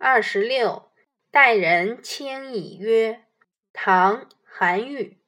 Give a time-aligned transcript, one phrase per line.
[0.00, 0.92] 二十六，
[1.32, 3.24] 待人轻以约。
[3.72, 5.18] 唐·韩愈。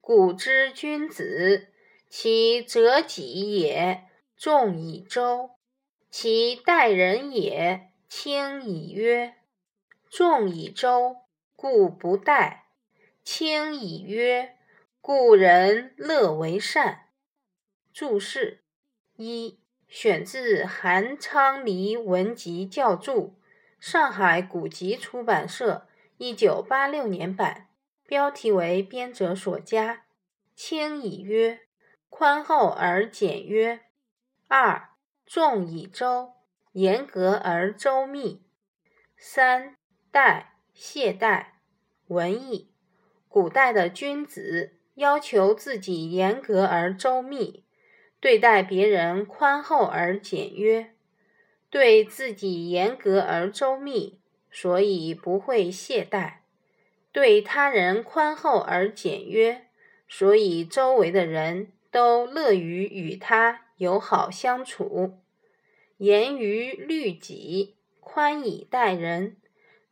[0.00, 1.66] 古之君子，
[2.08, 4.04] 其择己也，
[4.36, 5.56] 重以周；
[6.12, 9.34] 其待人也，轻以约。
[10.08, 11.16] 重以周，
[11.56, 12.66] 故不待；
[13.24, 14.56] 轻以约，
[15.00, 17.08] 故人乐为善。
[17.92, 18.62] 注释
[19.16, 19.58] 一：
[19.88, 23.34] 选自韩昌黎文集校注。
[23.86, 25.86] 上海古籍出版社
[26.16, 27.68] 一九八六年版，
[28.06, 30.06] 标题为编者所加。
[30.54, 31.60] 轻以约，
[32.08, 33.82] 宽厚而简约。
[34.48, 34.88] 二，
[35.26, 36.32] 重以周，
[36.72, 38.46] 严格而周密。
[39.18, 39.76] 三，
[40.10, 41.48] 待，懈怠。
[42.06, 42.72] 文艺，
[43.28, 47.66] 古代的君子要求自己严格而周密，
[48.18, 50.93] 对待别人宽厚而简约。
[51.74, 56.42] 对自己严格而周密，所以不会懈怠；
[57.10, 59.66] 对他人宽厚而简约，
[60.06, 65.18] 所以周围的人都乐于与他友好相处。
[65.96, 69.36] 严于律己，宽以待人，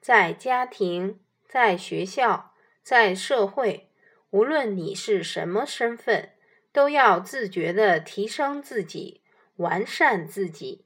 [0.00, 3.88] 在家庭、在学校、在社会，
[4.30, 6.30] 无论你是什么身份，
[6.72, 9.22] 都要自觉地提升自己，
[9.56, 10.84] 完善自己。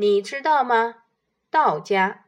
[0.00, 1.02] 你知道吗？
[1.50, 2.24] 道家，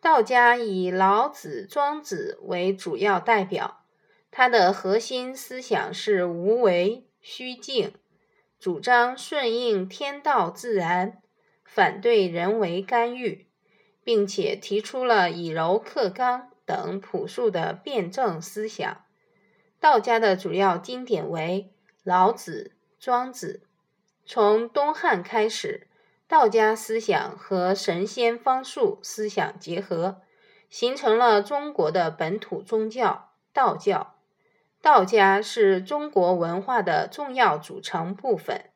[0.00, 3.84] 道家以老子、庄子为主要代表，
[4.30, 7.92] 它的核心思想是无为、虚静，
[8.58, 11.20] 主张顺应天道自然，
[11.66, 13.46] 反对人为干预，
[14.02, 19.04] 并且提出了以柔克刚等朴素的辩证思想。
[19.78, 23.64] 道家的主要经典为老子、庄子。
[24.24, 25.88] 从东汉开始。
[26.28, 30.22] 道家思想和神仙方术思想结合，
[30.68, 34.14] 形成了中国的本土宗教——道教。
[34.82, 38.70] 道家是中国文化的重要组成部分。